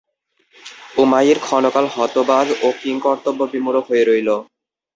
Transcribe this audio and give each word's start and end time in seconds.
উমাইর 0.97 1.37
ক্ষণকাল 1.39 1.85
হতবাক 1.95 2.47
ও 2.63 2.67
কিংকর্তব্যবিমূঢ় 2.81 3.79
হয়ে 3.87 4.03
রইল। 4.05 4.29